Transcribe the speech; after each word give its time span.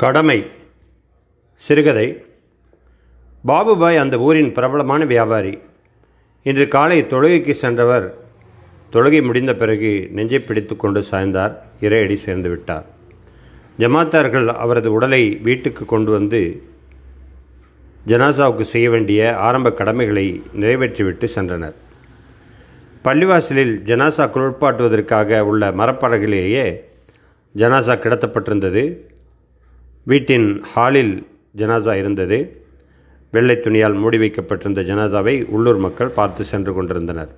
கடமை 0.00 0.46
சிறுகதை. 1.54 2.24
பாபுபாய் 3.46 3.98
அந்த 3.98 4.18
ஊரின் 4.18 4.52
பிரபலமான 4.52 5.04
வியாபாரி. 5.04 5.58
இன்று 6.42 6.68
காலை 6.68 7.04
தொழுகைக்கு 7.04 7.50
சென்றவர் 7.50 8.06
தொழுகை 8.92 9.22
முடிந்த 9.22 9.54
பிறகு 9.54 10.08
நெஞ்சை 10.10 10.38
பிடித்து 10.38 10.76
கொண்டு 10.76 11.00
சாய்ந்தார் 11.10 11.56
இறையடி 11.80 12.14
சேர்ந்து 12.14 12.48
விட்டார். 12.48 12.86
ஜமாத்தார்கள் 13.78 14.46
அவரது 14.46 14.92
உடலை 14.92 15.38
வீட்டுக்கு 15.42 15.84
கொண்டு 15.84 16.10
வந்து 16.10 16.62
ஜனாசாவுக்கு 18.06 18.60
செய்ய 18.60 18.90
வேண்டிய 18.90 19.36
ஆரம்ப 19.36 19.72
கடமைகளை 19.72 20.42
நிறைவேற்றிவிட்டு 20.60 21.28
சென்றனர். 21.34 21.76
பள்ளிவாசலில் 23.04 23.76
ஜனாசா 23.90 24.24
குளிர்பாட்டுவதற்காக 24.30 25.40
உள்ள 25.40 25.70
மரப்படகிலேயே 25.70 26.66
ஜனாசா 27.56 27.94
கிடத்தப்பட்டிருந்தது. 27.98 29.08
வீட்டின் 30.02 30.62
ஹாலில் 30.62 31.26
ஜனாசா 31.56 31.94
இருந்தது. 31.94 32.64
வெள்ளை 33.30 33.60
துணியால் 33.60 33.94
மூடி 33.94 34.18
வைக்கப்பட்டிருந்த 34.18 34.80
ஜனாசாவை 34.80 35.44
உள்ளூர் 35.44 35.76
மக்கள் 35.76 36.08
பார்த்து 36.08 36.44
சென்று 36.44 36.72
கொண்டிருந்தனர். 36.72 37.34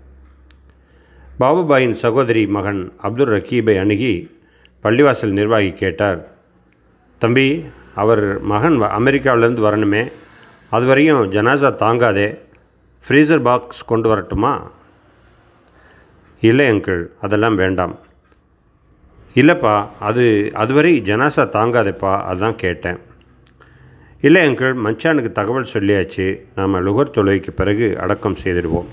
பாபுபாயின் 1.40 1.92
சகோதரி 1.92 2.46
மகன் 2.46 2.92
அப்துல் 2.96 3.28
ரக்கீபை 3.28 3.78
அணுகி 3.78 4.40
பள்ளிவாசல் 4.82 5.30
நிர்வாகி 5.30 5.72
கேட்டார். 5.72 6.28
தம்பி 7.18 7.64
அவர் 7.94 8.40
மகன் 8.40 8.80
வ- 8.80 8.84
அமெரிக்காவிலேருந்து 8.84 9.60
வரணுமே. 9.60 10.12
அது 10.70 10.86
வரையும் 10.86 11.32
ஜனாசா 11.32 11.76
தாங்காதே. 11.76 12.38
ஃப்ரீசர் 13.08 13.42
பாக்ஸ் 13.42 13.84
கொண்டு 13.84 14.08
வரட்டுமா? 14.08 14.70
இல்லை 16.40 16.70
அங்கிள். 16.70 17.06
அதெல்லாம் 17.20 17.54
வேண்டாம். 17.54 17.98
இல்லைப்பா 19.34 19.86
அது 20.00 20.50
அதுவரை 20.54 21.00
ஜனாசா 21.00 21.48
தாங்காதேப்பா 21.48 22.22
அதான் 22.32 22.54
கேட்டேன். 22.54 22.98
இல்லை 24.20 24.48
அங்கிள் 24.48 24.76
மச்சானுக்கு 24.84 25.32
தகவல் 25.32 25.66
சொல்லியாச்சு. 25.72 26.40
நாம் 26.54 26.74
லுகர் 26.74 27.10
தொழுகைக்கு 27.10 27.50
பிறகு 27.50 27.98
அடக்கம் 27.98 28.36
செய்திடுவோம். 28.42 28.86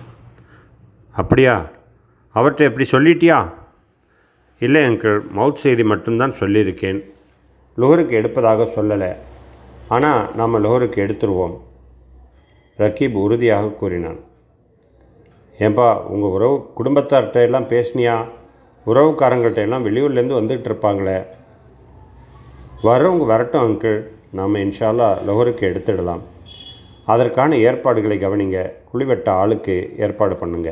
அப்படியா? 1.11 1.69
அவர்கிட்ட 2.35 2.57
எப்படி 2.57 2.89
சொல்லிட்டியா? 2.91 3.53
இல்லை 4.59 4.81
அங்கிள் 4.81 5.19
மவுத் 5.35 5.55
செய்தி 5.55 5.83
மட்டும்தான் 5.83 6.31
சொல்லியிருக்கேன். 6.31 7.03
லுகருக்கு 7.77 8.11
எடுப்பதாக 8.11 8.67
சொல்லலை. 8.75 9.15
ஆனால் 9.87 10.35
நாம் 10.35 10.63
லுகருக்கு 10.63 11.05
எடுத்துருவோம். 11.05 11.59
ரக்கீப் 12.77 13.11
உறுதியாக 13.11 13.67
கூறினான். 13.67 14.19
ஏன்பா 15.59 16.01
உங்கள் 16.01 16.29
உறவு 16.29 16.69
குடும்பத்தார்கிட்ட 16.83 17.33
எல்லாம் 17.33 17.69
பேசினியா? 17.69 18.25
உறவுக்காரங்கள்ட்ட 18.85 19.65
எல்லாம் 19.67 19.85
வெளியூர்லேருந்து 19.87 20.39
வந்துகிட்டு 20.39 20.69
இருப்பாங்களே 20.71 21.17
வரவங்க 22.87 23.25
வரட்டும் 23.31 23.63
அங்கிள் 23.67 23.97
நாம் 24.37 24.61
இன்ஷால்லா 24.65 25.07
லோகருக்கு 25.27 25.63
எடுத்துடலாம். 25.69 26.21
அதற்கான 27.05 27.57
ஏற்பாடுகளை 27.67 28.17
கவனிங்க. 28.23 28.59
குழிவெட்ட 28.91 29.29
ஆளுக்கு 29.41 29.75
ஏற்பாடு 30.05 30.35
பண்ணுங்க. 30.35 30.69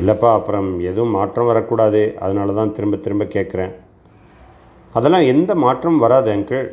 இல்லைப்பா 0.00 0.30
அப்புறம் 0.38 0.80
எதுவும் 0.80 1.16
மாற்றம் 1.18 1.50
வரக்கூடாது. 1.50 2.02
அதனால 2.24 2.52
தான் 2.52 2.72
திரும்ப 2.72 2.96
திரும்ப 2.96 3.24
கேட்குறேன். 3.24 3.72
அதெல்லாம் 4.92 5.26
எந்த 5.32 5.54
மாற்றமும் 5.54 6.04
வராது 6.04 6.30
அங்கிள் 6.36 6.66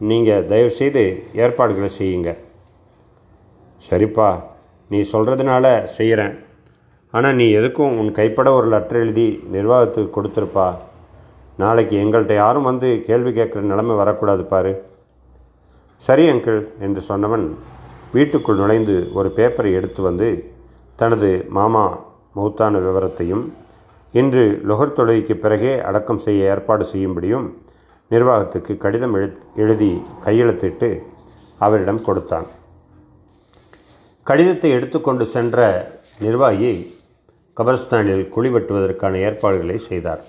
நீங்கள் 0.00 0.46
தயவுசெய்து 0.52 1.04
ஏற்பாடுகளை 1.32 1.90
செய்யுங்க. 1.98 2.30
சரிப்பா 3.90 4.28
நீ 4.88 5.00
சொல்கிறதுனால 5.12 5.84
செய்கிறேன் 5.84 6.34
ஆனால் 7.14 7.36
நீ 7.40 7.46
எதுக்கும் 7.58 7.96
உன் 8.00 8.10
கைப்பட 8.18 8.48
ஒரு 8.58 8.66
லெட்டர் 8.72 9.00
எழுதி 9.02 9.26
நிர்வாகத்துக்கு 9.54 10.10
கொடுத்துருப்பா. 10.16 10.68
நாளைக்கு 11.62 11.94
எங்கள்கிட்ட 12.04 12.34
யாரும் 12.34 12.68
வந்து 12.70 12.88
கேள்வி 13.06 13.30
கேட்குற 13.38 13.60
நிலைமை 13.72 13.94
வரக்கூடாது 14.00 14.42
பாரு. 14.52 14.72
சரி 16.06 16.24
அங்கிள் 16.32 16.60
என்று 16.86 17.02
சொன்னவன் 17.10 17.46
வீட்டுக்குள் 18.16 18.60
நுழைந்து 18.62 18.96
ஒரு 19.18 19.28
பேப்பரை 19.36 19.70
எடுத்து 19.78 20.00
வந்து 20.08 20.28
தனது 21.00 21.30
மாமா 21.58 21.84
மௌத்தான 22.36 22.80
விவரத்தையும் 22.86 23.44
இன்று 24.14 24.44
லொகர் 24.68 24.96
தொழுகைக்கு 24.98 25.34
பிறகே 25.44 25.72
அடக்கம் 25.88 26.20
செய்ய 26.26 26.50
ஏற்பாடு 26.52 26.84
செய்யும்படியும் 26.92 27.46
நிர்வாகத்துக்கு 28.10 28.72
கடிதம் 28.84 29.16
எழுதி 29.62 29.90
கையெழுத்திட்டு 30.26 30.90
அவரிடம் 31.58 32.04
கொடுத்தான். 32.08 32.46
கடிதத்தை 34.26 34.70
எடுத்துக்கொண்டு 34.76 35.24
சென்ற 35.34 35.66
நிர்வாகி 36.26 36.72
கபரஸ்தானில் 37.56 38.28
குழி 38.28 38.48
வெட்டுவதற்கான 38.48 39.14
ஏற்பாடுகளை 39.14 39.78
செய்தார். 39.78 40.24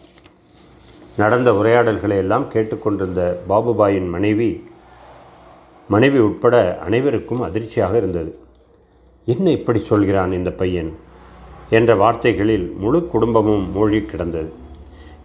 நடந்த 1.17 1.53
உரையாடல்களை 1.53 2.17
எல்லாம் 2.17 2.51
கேட்டுக்கொண்டிருந்த 2.51 3.41
பாபுபாயின் 3.49 4.09
மனைவி 4.09 4.63
மனைவி 5.87 6.19
உட்பட 6.19 6.79
அனைவருக்கும் 6.85 7.41
அதிர்ச்சியாக 7.41 7.97
இருந்தது. 7.97 8.37
என்ன 9.25 9.51
இப்படி 9.51 9.79
சொல்கிறான் 9.79 10.31
இந்த 10.31 10.51
பையன்? 10.51 10.95
என்ற 11.69 11.95
வார்த்தைகளில் 11.95 12.75
முழு 12.77 13.07
குடும்பமும் 13.07 13.71
மூழ்கி 13.71 14.01
கிடந்தது. 14.05 14.51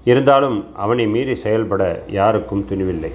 இருந்தாலும் 0.04 0.74
அவனை 0.74 1.06
மீறி 1.06 1.34
செயல்பட 1.34 2.02
யாருக்கும் 2.08 2.66
துணிவில்லை. 2.68 3.10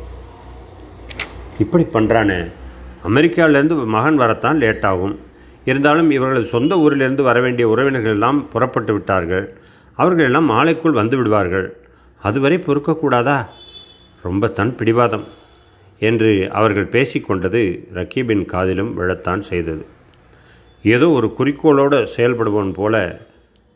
இப்படி 1.60 1.86
பண்ணுறானே 1.94 2.52
அமெரிக்காவிலேருந்து 3.08 3.86
மகன் 3.86 4.16
வரத்தான் 4.16 4.58
லேட் 4.58 4.86
ஆகும் 4.86 5.20
இருந்தாலும் 5.70 6.10
இவர்களது 6.12 6.48
சொந்த 6.48 6.74
ஊரிலிருந்து 6.80 7.24
வர 7.24 7.38
வேண்டிய 7.42 7.66
உறவினர்கள் 7.70 8.16
எல்லாம் 8.18 8.40
புறப்பட்டு 8.50 8.94
விட்டார்கள். 8.94 9.46
அவர்கள் 9.98 10.26
எல்லாம் 10.26 10.50
மாலைக்குள் 10.50 11.00
வந்து 11.00 11.18
விடுவார்கள். 11.18 11.68
அதுவரை 12.22 12.58
பொறுக்கக்கூடாதா? 12.58 13.40
ரொம்ப 14.24 14.48
தன் 14.48 14.76
பிடிவாதம் 14.76 15.26
என்று 16.02 16.32
அவர்கள் 16.52 16.92
பேசிக்கொண்டது 16.96 17.62
ரக்கீபின் 17.94 18.46
காதிலும் 18.46 18.92
விழத்தான் 19.00 19.40
செய்தது. 19.40 19.86
ஏதோ 20.84 21.10
ஒரு 21.10 21.34
குறிக்கோளோடு 21.40 22.00
செயல்படுவன் 22.16 22.74
போல 22.74 22.96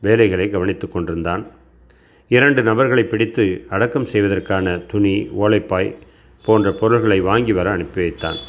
வேலைகளை 0.01 0.49
கவனித்து 0.49 0.87
கொண்டிருந்தான். 0.89 1.43
இரண்டு 2.27 2.61
நபர்களை 2.63 3.03
பிடித்து 3.03 3.45
அடக்கம் 3.69 4.05
செய்வதற்கான 4.05 4.77
துணி 4.91 5.15
ஓலைப்பாய் 5.39 5.95
போன்ற 6.45 6.71
பொருள்களை 6.71 7.21
வாங்கி 7.21 7.53
வர 7.53 7.69
அனுப்பி 7.71 8.01
வைத்தான். 8.01 8.39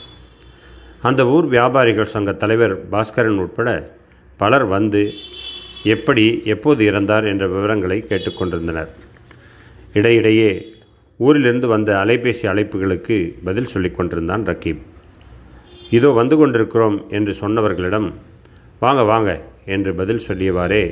அந்த 1.08 1.22
ஊர் 1.26 1.46
வியாபாரிகள் 1.46 2.12
சங்க 2.14 2.32
தலைவர் 2.32 2.74
பாஸ்கரன் 2.90 3.38
உட்பட 3.44 3.70
பலர் 4.36 4.64
வந்து 4.64 5.00
எப்படி 5.94 6.24
எப்போது 6.44 6.90
இறந்தார் 6.90 7.26
என்ற 7.30 7.44
விவரங்களை 7.46 8.04
கேட்டுக்கொண்டிருந்தனர். 8.08 8.90
இடையிடையே 9.92 10.50
ஊரிலிருந்து 11.16 11.68
வந்த 11.68 11.90
அலைபேசி 12.04 12.44
அழைப்புகளுக்கு 12.52 13.16
பதில் 13.44 13.66
சொல்லிக் 13.66 13.96
கொண்டிருந்தான் 13.96 14.46
ரக்கீப். 14.46 14.82
இதோ 15.90 16.10
வந்து 16.20 16.36
கொண்டிருக்கிறோம் 16.36 16.96
என்று 17.08 17.32
சொன்னவர்களிடம் 17.32 18.08
வாங்க 18.78 19.02
வாங்க 19.02 19.30
என்று 19.74 19.94
பதில் 19.94 20.24
சொல்லியவாறே 20.28 20.82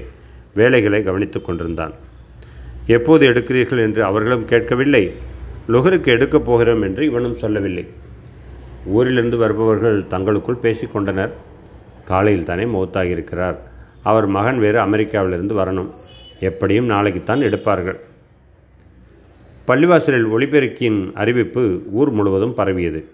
வேலைகளை 0.55 1.03
கவனித்து 1.03 1.41
கொண்டிருந்தான். 1.41 1.95
எப்போது 2.87 3.25
எடுக்கிறீர்கள் 3.31 3.85
என்று 3.87 4.05
அவர்களும் 4.05 4.45
கேட்கவில்லை. 4.45 5.05
லுகருக்கு 5.69 6.07
எடுக்கப் 6.07 6.45
போகிறோம் 6.45 6.83
என்று 6.83 7.05
இவனும் 7.05 7.39
சொல்லவில்லை. 7.39 7.85
ஊரிலிருந்து 8.87 9.37
வருபவர்கள் 9.37 10.07
தங்களுக்குள் 10.07 10.59
பேசிக்கொண்டனர். 10.63 11.31
காலையில் 12.05 12.45
தானே 12.45 12.65
மௌத்தாகியிருக்கிறார். 12.65 13.57
அவர் 14.03 14.27
மகன் 14.27 14.59
வேறு 14.59 14.81
அமெரிக்காவிலிருந்து 14.81 15.55
வரணும். 15.55 15.89
எப்படியும் 16.41 16.91
நாளைக்குத்தான் 16.91 17.43
எடுப்பார்கள். 17.43 17.99
பள்ளிவாசலில் 19.67 20.31
ஒளிபெருக்கியின் 20.31 21.13
அறிவிப்பு 21.13 21.83
ஊர் 21.91 22.11
முழுவதும் 22.11 22.55
பரவியது. 22.55 23.05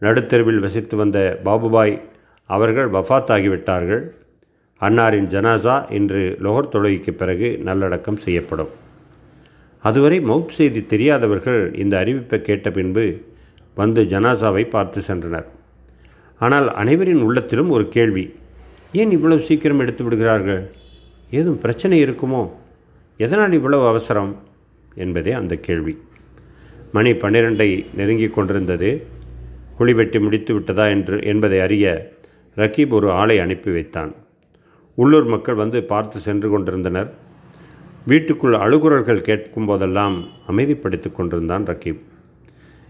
நடுத்தெருவில் 0.00 0.58
வசித்து 0.58 0.96
வந்த 0.96 1.40
பாபுபாய் 1.44 2.00
அவர்கள் 2.46 2.90
வஃத்தாகிவிட்டார்கள். 2.90 4.10
அன்னாரின் 4.80 5.26
ஜனாசா 5.26 5.92
இன்று 5.92 6.38
லொஹர் 6.42 6.68
தொழுகைக்கு 6.72 7.10
பிறகு 7.10 7.58
நல்லடக்கம் 7.62 8.16
செய்யப்படும். 8.16 8.68
அதுவரை 9.82 10.20
மவுத் 10.20 10.48
செய்தி 10.48 10.86
தெரியாதவர்கள் 10.86 11.74
இந்த 11.74 12.04
அறிவிப்பை 12.04 12.40
கேட்ட 12.40 12.70
பின்பு 12.70 13.20
வந்து 13.78 14.02
ஜனாசாவை 14.04 14.64
பார்த்து 14.68 15.00
சென்றனர். 15.00 15.48
ஆனால் 16.38 16.74
அனைவரின் 16.74 17.22
உள்ளத்திலும் 17.22 17.70
ஒரு 17.70 17.88
கேள்வி 17.88 18.24
ஏன் 18.92 19.10
இவ்வளவு 19.10 19.40
சீக்கிரம் 19.40 19.78
எடுத்து 19.78 20.04
விடுகிறார்கள்? 20.04 20.62
ஏதும் 21.30 21.58
பிரச்சனை 21.58 22.04
இருக்குமோ? 22.04 22.42
எதனால் 23.16 23.52
இவ்வளவு 23.52 23.86
அவசரம்? 23.86 24.32
என்பதே 24.94 25.32
அந்த 25.32 25.54
கேள்வி. 25.56 25.94
மணி 26.92 27.10
பன்னிரெண்டை 27.12 27.86
நெருங்கிக் 27.94 28.34
கொண்டிருந்தது. 28.34 28.90
குழி 29.76 29.92
வெட்டி 29.92 30.18
முடித்து 30.18 30.54
விட்டதா 30.54 30.86
என்று 30.86 31.22
என்பதை 31.22 31.60
அறிய 31.60 32.12
ரக்கீப் 32.56 32.94
ஒரு 32.98 33.10
ஆளை 33.10 33.38
அனுப்பி 33.38 33.70
வைத்தான். 33.70 34.14
உள்ளூர் 34.94 35.24
மக்கள் 35.24 35.54
வந்து 35.54 35.82
பார்த்து 35.82 36.18
சென்று 36.18 36.48
கொண்டிருந்தனர். 36.50 37.10
வீட்டுக்குள் 38.06 38.54
அழுகுரல்கள் 38.54 39.26
கேட்கும் 39.30 39.66
போதெல்லாம் 39.66 40.16
அமைதிப்படுத்திக் 40.48 41.16
கொண்டிருந்தான் 41.16 41.64
ரக்கீப் 41.64 42.02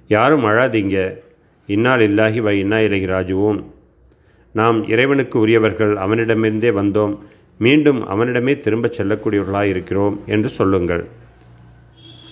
யாரும் 0.09 0.45
அழாதீங்க. 0.45 1.19
இன்னால் 1.67 2.01
இல்லாஹி 2.01 2.41
வை 2.41 2.59
இன்னா 2.59 2.79
இலகி 2.79 3.07
ராஜுவோம் 3.07 3.65
நாம் 4.53 4.89
இறைவனுக்கு 4.89 5.39
உரியவர்கள் 5.39 5.97
அவனிடமிருந்தே 5.97 6.71
வந்தோம். 6.71 7.19
மீண்டும் 7.59 8.07
அவனிடமே 8.07 8.57
திரும்பச் 8.57 9.01
செல்லக்கூடியவர்களாக 9.01 9.63
இருக்கிறோம் 9.63 10.21
என்று 10.27 10.49
சொல்லுங்கள். 10.49 11.05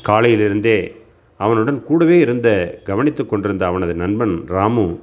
காலையிலிருந்தே 0.08 0.93
அவனுடன் 1.37 1.84
கூடவே 1.84 2.19
இருந்த 2.19 2.49
கவனித்து 2.84 3.26
கொண்டிருந்த 3.26 3.67
அவனது 3.67 3.94
நண்பன் 3.94 4.46
ராமு 4.46 4.99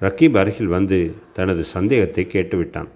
ரக்கீப் 0.00 0.36
அருகில் 0.36 0.66
வந்து 0.66 1.14
தனது 1.32 1.64
சந்தேகத்தை 1.64 2.26
கேட்டுவிட்டான். 2.32 2.88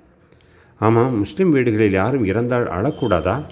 ஆமாம் 0.79 1.19
முஸ்லிம் 1.19 1.51
வீடுகளில் 1.51 1.93
யாரும் 1.93 2.25
இறந்தால் 2.25 2.67
அழக்கூடாதா? 2.67 3.45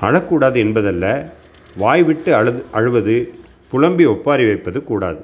அழக்கூடாது 0.00 0.56
என்பதல்ல. 0.56 1.32
வாய் 1.76 2.02
விட்டு 2.02 2.34
அழு 2.34 2.64
அழுவது 2.70 3.34
புலம்பி 3.70 4.04
ஒப்பாரி 4.04 4.44
வைப்பது 4.44 4.82
கூடாது. 4.84 5.20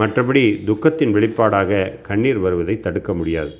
மற்றபடி 0.00 0.42
துக்கத்தின் 0.68 1.14
வெளிப்பாடாக 1.16 2.00
கண்ணீர் 2.02 2.38
வருவதை 2.38 2.80
தடுக்க 2.80 3.14
முடியாது. 3.14 3.52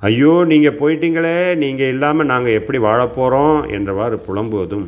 ஐயோ 0.00 0.44
நீங்கள் 0.46 0.78
போயிட்டீங்களே 0.80 1.54
நீங்கள் 1.54 1.88
இல்லாமல் 1.88 2.26
நாங்கள் 2.26 2.52
எப்படி 2.52 2.78
வாழப்போகிறோம் 2.78 3.58
என்றவாறு 3.76 4.16
புலம்புவதும் 4.26 4.86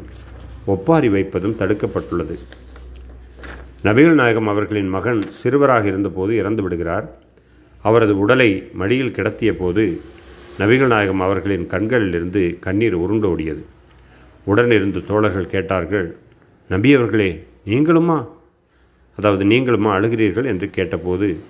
ஒப்பாரி 0.67 1.09
வைப்பதும் 1.09 1.59
தடுக்கப்பட்டுள்ளது. 1.59 2.37
நபிகள் 3.85 4.19
நாயகம் 4.21 4.49
அவர்களின் 4.49 4.89
மகன் 4.89 5.23
சிறுவராக 5.43 5.87
இருந்தபோது 5.87 6.37
இறந்து 6.37 6.63
விடுகிறார். 6.63 7.07
அவரது 7.83 8.19
உடலை 8.19 8.51
மடியில் 8.73 9.11
கிடத்திய 9.11 9.57
போது 9.57 10.01
நபிகள் 10.59 10.87
நாயகம் 10.87 11.21
அவர்களின் 11.21 11.67
கண்களிலிருந்து 11.67 12.43
கண்ணீர் 12.61 12.97
உருண்டோடியது. 12.97 13.63
உடனிருந்து 14.47 15.05
தோழர்கள் 15.05 15.53
கேட்டார்கள் 15.55 16.09
நம்பியவர்களே 16.71 17.31
நீங்களுமா? 17.67 18.19
அதாவது 19.17 19.45
நீங்களுமா 19.45 19.91
அழுகிறீர்கள் 19.97 20.45
என்று 20.45 20.71
கேட்டபோது 20.71 21.41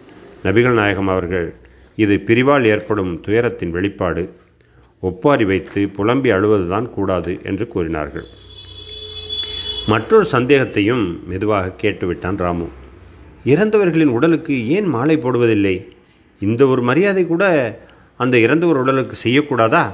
நபிகள் 0.45 0.79
நாயகம் 0.81 1.09
அவர்கள் 1.09 1.55
இது 1.97 2.23
பிரிவால் 2.27 2.65
ஏற்படும் 2.65 3.21
துயரத்தின் 3.21 3.71
வெளிப்பாடு. 3.71 4.23
ஒப்பாரி 5.01 5.45
வைத்து 5.45 5.89
புலம்பி 5.89 6.31
அழுவதுதான் 6.31 6.91
கூடாது 6.91 7.41
என்று 7.43 7.69
கூறினார்கள். 7.69 8.27
மற்றொரு 9.87 10.27
சந்தேகத்தையும் 10.33 11.05
மெதுவாக 11.27 11.75
கேட்டுவிட்டான் 11.83 12.37
ராமு. 12.37 12.69
இறந்தவர்களின் 13.45 14.15
உடலுக்கு 14.19 14.69
ஏன் 14.69 14.85
மாலை 14.85 15.17
போடுவதில்லை? 15.17 15.77
இந்த 16.41 16.67
ஒரு 16.67 16.83
மரியாதை 16.83 17.27
கூட 17.27 17.45
அந்த 18.17 18.39
இறந்தவர் 18.39 18.77
உடலுக்கு 18.77 19.17
செய்யக்கூடாதா? 19.25 19.85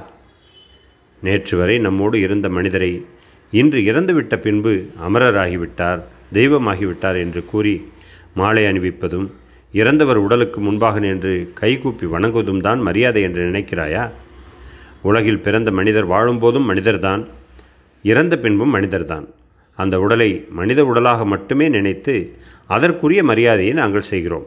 நேற்று 1.21 1.57
வரை 1.57 1.79
நம்மோடு 1.79 2.19
இருந்த 2.21 2.49
மனிதரை 2.49 3.05
இன்று 3.51 3.79
இறந்துவிட்ட 3.79 4.35
பின்பு 4.37 4.73
அமரராகிவிட்டார். 5.07 6.01
தெய்வமாகிவிட்டார் 6.37 7.17
என்று 7.23 7.41
கூறி 7.45 7.75
மாலை 8.33 8.63
அணிவிப்பதும் 8.65 9.27
இறந்தவர் 9.73 10.19
உடலுக்கு 10.25 10.59
முன்பாக 10.61 10.99
நின்று 10.99 11.33
கைகூப்பி 11.53 12.05
வணங்குவதும் 12.05 12.61
தான் 12.61 12.79
மரியாதை 12.79 13.21
என்று 13.27 13.41
நினைக்கிறாயா? 13.49 14.03
உலகில் 15.01 15.43
பிறந்த 15.45 15.69
மனிதர் 15.71 16.07
வாழும்போதும் 16.07 16.67
மனிதர்தான் 16.71 17.21
இறந்த 18.03 18.33
பின்பும் 18.43 18.73
மனிதர்தான். 18.75 19.25
அந்த 19.77 19.95
உடலை 19.99 20.29
மனித 20.49 20.79
உடலாக 20.85 21.25
மட்டுமே 21.25 21.67
நினைத்து 21.69 22.15
அதற்குரிய 22.67 23.21
மரியாதையை 23.23 23.73
நாங்கள் 23.73 24.09
செய்கிறோம். 24.11 24.45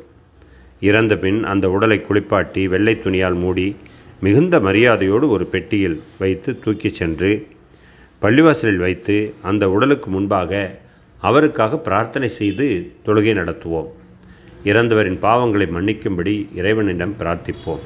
இறந்த 0.81 1.13
பின் 1.19 1.41
அந்த 1.53 1.67
உடலை 1.71 1.99
குளிப்பாட்டி 2.01 2.63
வெள்ளை 2.73 2.95
துணியால் 3.05 3.39
மூடி 3.43 3.69
மிகுந்த 4.21 4.57
மரியாதையோடு 4.61 5.27
ஒரு 5.29 5.45
பெட்டியில் 5.47 5.97
வைத்து 6.19 6.51
தூக்கிச் 6.65 6.99
சென்று 7.01 7.31
பள்ளிவாசலில் 8.23 8.83
வைத்து 8.87 9.17
அந்த 9.43 9.65
உடலுக்கு 9.71 10.11
முன்பாக 10.11 10.53
அவருக்காக 11.21 11.79
பிரார்த்தனை 11.79 12.29
செய்து 12.29 12.93
தொழுகை 13.05 13.33
நடத்துவோம். 13.35 13.87
இறந்தவரின் 14.65 15.19
பாவங்களை 15.23 15.67
மன்னிக்கும்படி 15.67 16.47
இறைவனிடம் 16.55 17.15
பிரார்த்திப்போம். 17.19 17.79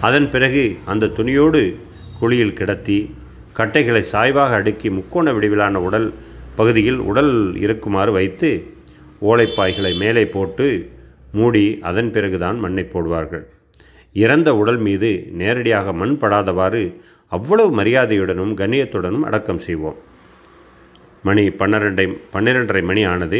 அதன் 0.00 0.30
பிறகு 0.30 0.76
அந்த 0.84 1.06
துணியோடு 1.06 1.74
குழியில் 2.20 2.52
கிடத்தி 2.52 3.14
கட்டைகளை 3.52 4.02
சாய்வாக 4.12 4.54
அடுக்கி 4.54 4.90
முக்கோண 4.90 5.32
வடிவிலான 5.32 5.74
உடல் 5.74 6.12
பகுதியில் 6.56 6.98
உடல் 6.98 7.56
இருக்குமாறு 7.56 8.12
வைத்து 8.12 8.74
ஓலைப்பாய்களை 9.22 9.96
மேலே 9.96 10.26
போட்டு 10.26 10.90
மூடி 11.32 11.78
அதன் 11.82 12.12
பிறகுதான் 12.12 12.58
மண்ணை 12.58 12.88
போடுவார்கள். 12.92 13.42
இறந்த 14.12 14.56
உடல் 14.56 14.76
மீது 14.76 15.28
நேரடியாக 15.32 15.92
மண் 15.92 16.18
படாதவாறு 16.20 16.96
அவ்வளவு 17.26 17.82
மரியாதையுடனும் 17.82 18.54
கண்ணியத்துடனும் 18.54 19.20
அடக்கம் 19.20 19.58
செய்வோம். 19.58 19.96
மணி 21.26 21.44
பன்னிரெண்டை 21.60 22.04
பன்னிரெண்டரை 22.34 22.82
மணி 22.88 23.02
ஆனது 23.12 23.38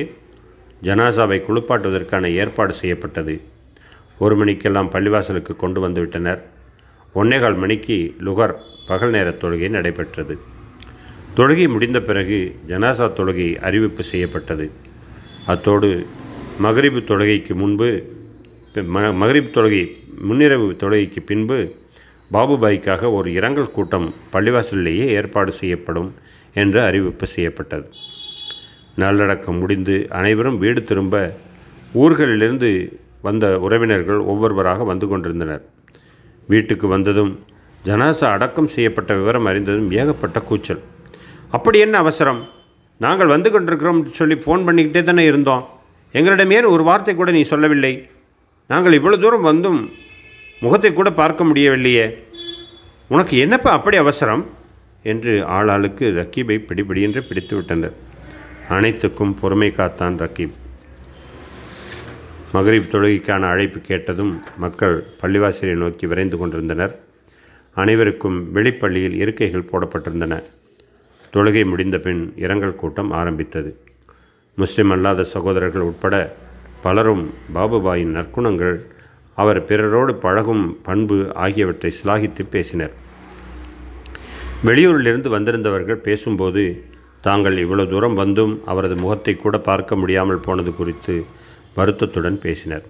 ஜனாசாவை 0.87 1.39
குளிப்பாட்டுவதற்கான 1.47 2.25
ஏற்பாடு 2.43 2.73
செய்யப்பட்டது. 2.81 3.35
ஒரு 4.19 4.35
மணிக்கெல்லாம் 4.37 4.91
பள்ளிவாசலுக்கு 4.93 5.53
கொண்டு 5.57 5.81
வந்துவிட்டனர் 5.89 6.41
ஒன்னேகால் 7.15 7.59
மணிக்கு 7.63 7.97
லுகர் 8.27 8.55
பகல் 8.89 9.15
நேர 9.17 9.29
தொழுகை 9.43 9.69
நடைபெற்றது. 9.77 10.35
தொழுகை 11.37 11.67
முடிந்த 11.75 12.01
பிறகு 12.09 12.39
ஜனாசா 12.69 13.07
தொழுகை 13.19 13.49
அறிவிப்பு 13.69 14.03
செய்யப்பட்டது. 14.13 14.67
அத்தோடு 15.47 15.91
மகரிபு 16.59 17.01
தொழுகைக்கு 17.11 17.55
முன்பு 17.63 17.89
ம 18.75 19.05
மகரிப் 19.23 19.55
தொழுகை 19.57 19.83
முன்னிரவு 20.29 20.67
தொழுகைக்கு 20.83 21.21
பின்பு 21.31 21.59
பாபுபாய்க்காக 22.33 23.13
ஒரு 23.19 23.29
இரங்கல் 23.33 23.75
கூட்டம் 23.77 24.09
பள்ளிவாசலிலேயே 24.33 25.07
ஏற்பாடு 25.19 25.53
செய்யப்படும். 25.61 26.11
என்று 26.63 26.81
அறிவிப்பு 26.89 27.27
செய்யப்பட்டது. 27.27 27.87
நல்லடக்கம் 29.03 29.59
முடிந்து 29.63 29.97
அனைவரும் 30.19 30.59
வீடு 30.59 30.83
திரும்ப 30.91 31.15
ஊர்களிலிருந்து 32.03 32.71
வந்த 33.27 33.47
உறவினர்கள் 33.67 34.21
ஒவ்வொருவராக 34.33 34.85
வந்து 34.85 35.07
கொண்டிருந்தனர். 35.09 35.63
வீட்டுக்கு 36.53 36.87
வந்ததும் 36.95 37.33
ஜனாசா 37.85 38.27
அடக்கம் 38.37 38.73
செய்யப்பட்ட 38.75 39.15
விவரம் 39.15 39.49
அறிந்ததும் 39.51 39.91
ஏகப்பட்ட 40.01 40.39
கூச்சல். 40.41 40.83
அப்படி 41.57 41.79
என்ன 41.79 41.97
அவசரம்? 41.99 42.41
நாங்கள் 43.05 43.33
வந்து 43.35 43.49
கொண்டிருக்கிறோம் 43.51 44.01
சொல்லி 44.19 44.37
ஃபோன் 44.45 44.65
பண்ணிக்கிட்டே 44.67 45.03
தானே 45.03 45.25
இருந்தோம். 45.25 45.65
எங்களிடம் 46.13 46.53
ஏன் 46.57 46.73
ஒரு 46.75 46.83
வார்த்தை 46.89 47.15
கூட 47.15 47.31
நீ 47.31 47.43
சொல்லவில்லை? 47.53 47.93
நாங்கள் 48.71 48.97
இவ்வளவு 48.99 49.23
தூரம் 49.23 49.49
வந்தும் 49.51 49.81
முகத்தை 50.63 50.93
கூட 50.93 51.09
பார்க்க 51.11 51.45
முடியவில்லையே. 51.45 52.07
உனக்கு 53.15 53.35
என்னப்பா 53.39 53.71
அப்படி 53.71 53.97
அவசரம்? 53.97 54.45
என்று 55.07 55.33
ஆளாளுக்கு 55.57 56.07
ரக்கீபை 56.19 56.57
பிடிபிடியென்று 56.69 57.23
பிடித்து 57.29 57.57
விட்டனர் 57.57 57.97
அனைத்துக்கும் 58.69 59.35
பொறுமை 59.41 59.69
காத்தான் 59.77 60.17
ரக்கீப். 60.23 60.55
மகரிப் 62.53 62.89
தொழுகைக்கான 62.91 63.41
அழைப்பு 63.41 63.81
கேட்டதும் 63.81 64.43
மக்கள் 64.57 64.97
பள்ளிவாசலை 65.23 65.75
நோக்கி 65.75 66.07
விரைந்து 66.07 66.37
கொண்டிருந்தனர். 66.37 66.95
அனைவருக்கும் 67.75 68.39
வெளிப்பள்ளியில் 68.55 69.17
இருக்கைகள் 69.17 69.69
போடப்பட்டிருந்தன. 69.73 70.43
தொழுகை 71.33 71.63
முடிந்த 71.65 71.99
பின் 71.99 72.33
இரங்கல் 72.37 72.75
கூட்டம் 72.75 73.11
ஆரம்பித்தது. 73.11 73.71
முஸ்லிம் 74.57 74.91
அல்லாத 74.91 75.25
சகோதரர்கள் 75.25 75.89
உட்பட 75.89 76.35
பலரும் 76.83 77.25
பாபுபாயின் 77.55 78.15
நற்குணங்கள் 78.19 78.77
அவர் 79.35 79.67
பிறரோடு 79.67 80.15
பழகும் 80.15 80.79
பண்பு 80.83 81.19
ஆகியவற்றை 81.35 81.93
சிலாகித்து 81.99 82.45
பேசினர். 82.51 83.05
வெளியூரிலிருந்து 84.67 85.29
வந்திருந்தவர்கள் 85.29 86.05
பேசும்போது 86.07 86.63
தாங்கள் 87.21 87.57
இவ்வளவு 87.59 87.91
தூரம் 87.91 88.15
வந்தும் 88.15 88.53
அவரது 88.67 88.97
முகத்தை 88.97 89.37
கூட 89.37 89.59
பார்க்க 89.59 89.97
முடியாமல் 89.97 90.45
போனது 90.47 90.75
குறித்து 90.75 91.15
வருத்தத்துடன் 91.75 92.39
பேசினர். 92.39 92.87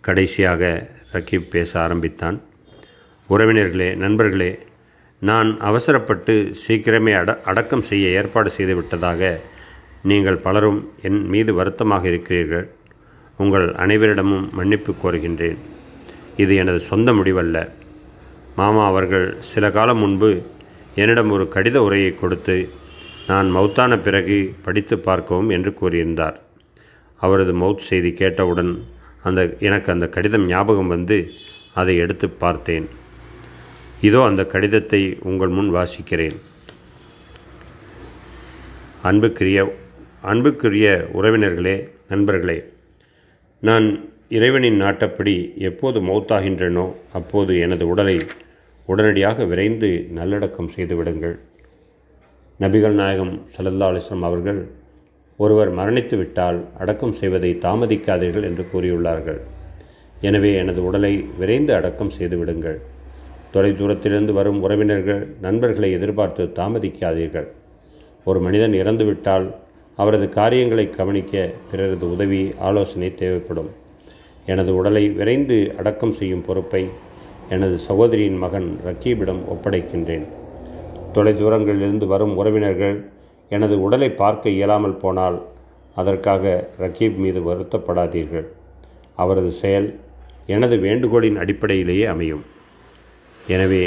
கடைசியாக 0.00 0.90
ரக்கீப் 1.12 1.50
பேச 1.50 1.70
ஆரம்பித்தான். 1.80 2.36
உறவினர்களே 3.30 3.88
நண்பர்களே 3.94 4.58
நான் 5.20 5.50
அவசரப்பட்டு 5.60 6.34
சீக்கிரமே 6.66 7.14
அட 7.20 7.40
அடக்கம் 7.44 7.82
செய்ய 7.82 8.08
ஏற்பாடு 8.08 8.52
செய்துவிட்டதாக 8.58 9.40
நீங்கள் 10.02 10.42
பலரும் 10.46 10.80
என் 11.02 11.20
மீது 11.26 11.54
வருத்தமாக 11.54 12.06
இருக்கிறீர்கள். 12.08 12.68
உங்கள் 13.38 13.66
அனைவரிடமும் 13.86 14.46
மன்னிப்பு 14.50 14.94
கோருகின்றேன். 15.02 15.58
இது 16.36 16.54
எனது 16.56 16.80
சொந்த 16.80 17.12
முடிவல்ல. 17.12 17.68
மாமா 18.56 18.86
அவர்கள் 18.86 19.36
சில 19.40 19.70
காலம் 19.70 19.98
முன்பு 19.98 20.30
என்னிடம் 21.00 21.32
ஒரு 21.36 21.44
கடித 21.54 21.76
உரையை 21.86 22.12
கொடுத்து 22.20 22.56
நான் 23.30 23.48
மௌத்தான 23.56 23.92
பிறகு 24.06 24.36
படித்து 24.66 24.94
பார்க்கவும் 25.06 25.50
என்று 25.56 25.70
கூறியிருந்தார். 25.80 26.36
அவரது 27.20 27.52
மவுத் 27.62 27.86
செய்தி 27.88 28.10
கேட்டவுடன் 28.20 28.72
அந்த 29.28 29.40
எனக்கு 29.68 29.88
அந்த 29.94 30.06
கடிதம் 30.16 30.46
ஞாபகம் 30.52 30.92
வந்து 30.94 31.18
அதை 31.80 31.94
எடுத்து 32.04 32.26
பார்த்தேன். 32.44 32.86
இதோ 34.08 34.20
அந்த 34.30 34.42
கடிதத்தை 34.54 35.02
உங்கள் 35.30 35.54
முன் 35.58 35.70
வாசிக்கிறேன். 35.76 36.36
அன்புக்குரிய 39.08 39.58
அன்புக்குரிய 40.30 40.86
உறவினர்களே 41.18 41.76
நண்பர்களே 42.12 42.58
நான் 43.62 43.86
இறைவனின் 44.36 44.78
நாட்டப்படி 44.82 45.34
எப்போது 45.68 45.98
மௌத்தாகின்றனோ 46.08 46.86
அப்போது 47.18 47.52
எனது 47.64 47.84
உடலை 47.92 48.16
உடனடியாக 48.90 49.44
விரைந்து 49.50 49.88
நல்லடக்கம் 50.18 50.70
செய்து 50.74 50.94
விடுங்கள் 50.98 51.34
நபிகள் 52.60 52.96
நாயகம் 53.00 53.32
சல்லல்லா 53.54 53.88
அலிஸ்லாம் 53.90 54.26
அவர்கள் 54.28 54.60
ஒருவர் 55.38 55.70
மரணித்து 55.78 56.16
விட்டால் 56.20 56.58
அடக்கம் 56.82 57.16
செய்வதை 57.18 57.50
தாமதிக்காதீர்கள் 57.64 58.46
என்று 58.48 58.64
கூறியுள்ளார்கள். 58.72 59.40
எனவே 60.28 60.50
எனது 60.60 60.80
உடலை 60.88 61.12
விரைந்து 61.40 61.72
அடக்கம் 61.78 62.14
செய்து 62.18 62.36
விடுங்கள் 62.40 62.78
தொலை 63.54 63.72
தூரத்திலிருந்து 63.80 64.32
வரும் 64.38 64.62
உறவினர்கள் 64.66 65.22
நண்பர்களை 65.44 65.90
எதிர்பார்த்து 65.98 66.44
தாமதிக்காதீர்கள். 66.58 67.48
ஒரு 68.28 68.40
மனிதன் 68.46 68.74
இறந்துவிட்டால் 68.80 69.46
அவரது 69.98 70.28
காரியங்களை 70.38 70.86
கவனிக்க 70.96 71.44
பிறரது 71.70 72.06
உதவி 72.14 72.42
ஆலோசனை 72.68 73.10
தேவைப்படும். 73.22 73.70
எனது 74.52 74.72
உடலை 74.80 75.04
விரைந்து 75.20 75.58
அடக்கம் 75.80 76.16
செய்யும் 76.18 76.46
பொறுப்பை 76.48 76.82
எனது 77.54 77.76
சகோதரியின் 77.86 78.40
மகன் 78.44 78.68
ரக்கீபிடம் 78.86 79.42
ஒப்படைக்கின்றேன். 79.52 80.26
தொலைதூரங்களிலிருந்து 81.14 82.06
வரும் 82.12 82.34
உறவினர்கள் 82.40 82.96
எனது 83.56 83.74
உடலை 83.84 84.08
பார்க்க 84.22 84.56
இயலாமல் 84.56 85.00
போனால் 85.02 85.38
அதற்காக 86.00 86.70
ரக்கீப் 86.82 87.16
மீது 87.24 87.40
வருத்தப்படாதீர்கள். 87.48 88.46
அவரது 89.22 89.50
செயல் 89.62 89.88
எனது 90.54 90.76
வேண்டுகோளின் 90.84 91.40
அடிப்படையிலேயே 91.42 92.04
அமையும். 92.14 92.44
எனவே 93.54 93.84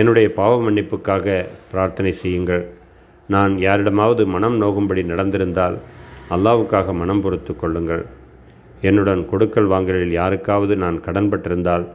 என்னுடைய 0.00 0.26
பாவ 0.38 0.52
மன்னிப்புக்காக 0.66 1.26
பிரார்த்தனை 1.70 2.12
செய்யுங்கள். 2.22 2.64
நான் 3.34 3.52
யாரிடமாவது 3.66 4.22
மனம் 4.34 4.56
நோகும்படி 4.62 5.02
நடந்திருந்தால் 5.12 5.76
அல்லாவுக்காக 6.34 6.92
மனம் 7.00 7.22
பொறுத்து 7.24 7.52
கொள்ளுங்கள். 7.56 8.04
என்னுடன் 8.88 9.22
கொடுக்கல் 9.30 9.70
வாங்கலில் 9.72 10.14
யாருக்காவது 10.20 10.76
நான் 10.84 10.98
கடன்பட்டிருந்தால் 11.06 11.86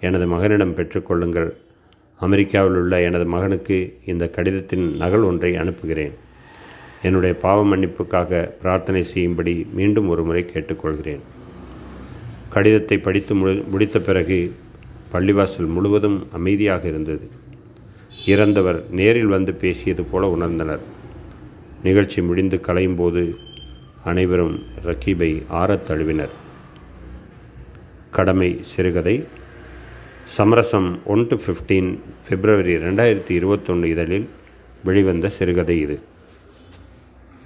எனது 0.00 0.26
மகனிடம் 0.26 0.74
பெற்றுக்கொள்ளுங்கள். 0.74 1.52
அமெரிக்காவில் 2.16 2.72
உள்ள 2.72 3.00
எனது 3.00 3.24
மகனுக்கு 3.24 3.98
இந்த 4.04 4.28
கடிதத்தின் 4.28 4.96
நகல் 4.96 5.22
ஒன்றை 5.22 5.56
அனுப்புகிறேன். 5.56 6.12
என்னுடைய 7.02 7.34
பாவ 7.34 7.76
மன்னிப்புக்காக 7.76 8.50
பிரார்த்தனை 8.62 9.04
செய்யும்படி 9.04 9.66
மீண்டும் 9.72 10.08
ஒரு 10.08 10.24
முறை 10.24 10.44
கேட்டுக்கொள்கிறேன். 10.52 11.18
கடிதத்தை 12.48 12.98
படித்து 12.98 13.34
முடி 13.34 13.54
முடித்த 13.54 14.00
பிறகு 14.00 14.54
பள்ளிவாசல் 15.12 15.66
முழுவதும் 15.66 16.28
அமைதியாக 16.32 16.88
இருந்தது. 16.88 17.28
இறந்தவர் 18.26 18.90
நேரில் 18.90 19.26
வந்து 19.26 19.54
பேசியது 19.54 20.04
போல 20.04 20.34
உணர்ந்தனர். 20.38 20.78
நிகழ்ச்சி 21.82 22.22
முடிந்து 22.22 22.60
கலையும் 22.60 22.94
போது 22.94 23.34
அனைவரும் 24.04 24.62
ரக்கீபை 24.84 25.42
ஆறத் 25.48 25.86
தழுவினர் 25.86 26.28
கடமை 28.10 28.58
சிறுகதை 28.60 29.24
சமரசம் 30.36 30.88
ஒன் 31.12 31.22
டு 31.26 31.36
ஃபிஃப்டீன் 31.42 31.88
பிப்ரவரி 32.26 32.74
ரெண்டாயிரத்தி 32.76 33.30
இருபத்தொன்று 33.30 33.86
இதழில் 33.88 34.26
வெளிவந்த 34.84 35.28
சிறுகதை 35.36 35.76
இது. 35.80 35.96